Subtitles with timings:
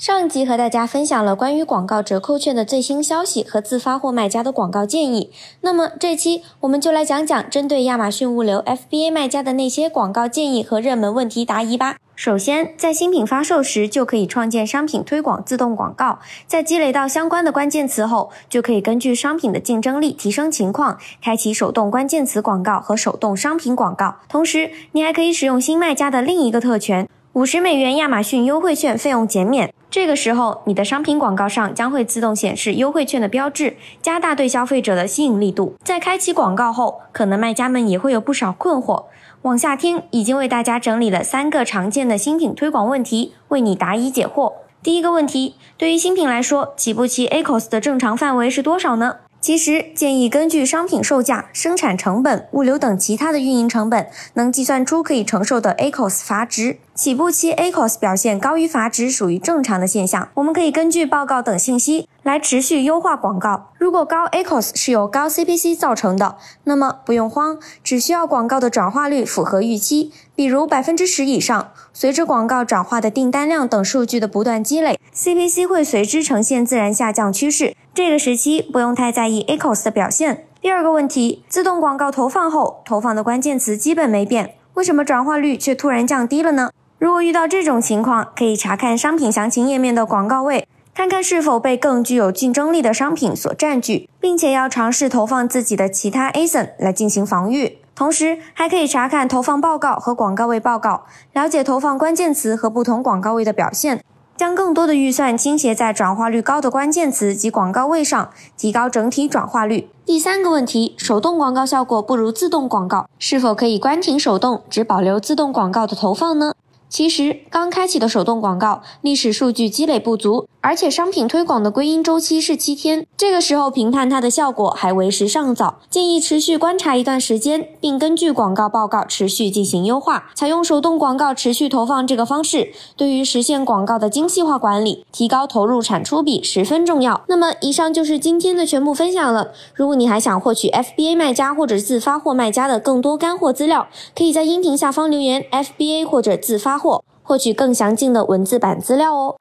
[0.00, 5.30] 上一集和大家分享了关于广告折扣券的最新消息和自发货卖家的广告建议。
[5.60, 11.96] 那么这期我们就来讲讲针对亚马逊物流 FBA 卖家的那些广告建议和热门问题答疑吧。
[12.16, 24.16] 首先，在新品发售时就可以创建商品推广自动广告，在积累到相关的关键词后，就可以根据商品的竞争力提升情况，开启手动关键词广告和手动商品广告。
[24.30, 27.06] 同时，你还可以使用新卖家的另一个特权。
[27.34, 35.74] 五十美元亚马逊优惠券费用减免，这个时候你的商品广告上将会自动显示优惠券的标志，加大对消费者的吸引力度。
[35.82, 39.06] 在开启广告后，可能卖家们也会有不少困惑。
[39.42, 44.52] 往下听，已经为大家整理了三个常见的新品推广问题，为你答疑解惑。
[44.80, 49.16] 第一个问题，对于新品来说，起步期 ACOS 的正常范围是多少呢？
[49.40, 56.78] 其实建议根据商品售价、生产成本、物流等其他的运营成本，能计算出可以承受的 ACOS 阀值。
[56.94, 60.28] 起步期 ACOS 表现高于阀值属于正常的现象。
[60.34, 63.70] 我们可以根据报告等信息来持续优化广告。
[63.78, 71.72] 如果高 ACOS 是由高 CPC 造成的，那么不用慌，只需要广告的转化率符合预期，比如百分之十以上。
[71.94, 77.74] 随着广告转化的订单量等数据的不断积累，CPC 会随之呈现自然下降趋势。
[77.92, 80.46] 这个时期不用太在意 ACOS 的表现。
[80.60, 86.70] 第二个问题，自动广告投放后，投放的关键词基本没变，为什么转化率却突然降低了呢？
[86.98, 97.78] 如果遇到这种情况，可以查看商品详情页面的广告位，看看是否被更具有竞争力的商品所占据，并且要尝试投放自己的其他 ASIN 来进行防御。
[97.96, 104.02] 同时，还可以查看投放报告和广告位报告，了解投放关键词和不同广告位的表现，
[104.40, 109.90] 将更多的预算倾斜在转化率高的关键词及广告位上，提高整体转化率。
[110.06, 116.54] 第三个问题，手动广告效果不如自动广告，是否可以关停手动，只保留自动广告的投放呢？
[116.90, 130.30] 其实，刚开启的手动广告历史数据积累不足，而且商品推广的归因周期是七天，这个时候评判它的效果还为时尚早，建议持续观察一段时间，并根据广告报告持续进行优化。
[130.34, 137.22] 采用手动广告持续投放这个方式，对于实现广告的精细化管理、提高投入产出比十分重要。
[137.28, 139.52] 那么，以上就是今天的全部分享了。
[139.74, 143.86] 如果你还想获取 FBA 卖家或者自发货卖家的更多干货资料，
[144.16, 146.79] 可以在音频下方留言 FBA 或者自发。
[147.22, 149.36] 获取更详尽的文字版资料哦。